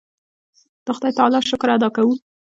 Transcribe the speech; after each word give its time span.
د 0.85 0.87
خدای 0.95 1.11
تعالی 1.17 1.39
شکر 1.49 1.69
ادا 1.75 1.89
کوو. 1.95 2.13